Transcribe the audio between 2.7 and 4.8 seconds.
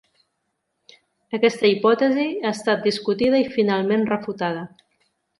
discutida i finalment refutada.